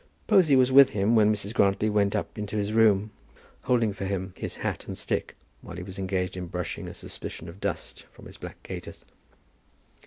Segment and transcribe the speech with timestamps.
[0.25, 1.53] Posy was with him when Mrs.
[1.53, 3.11] Grantly went up into his room,
[3.65, 7.47] holding for him his hat and stick while he was engaged in brushing a suspicion
[7.47, 9.05] of dust from his black gaiters.